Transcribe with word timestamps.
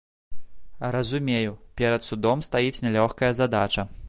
Разумею, 0.95 1.53
перад 1.83 2.09
судом 2.09 2.43
стаіць 2.51 2.77
нялёгкая 2.89 3.35
задача. 3.43 3.91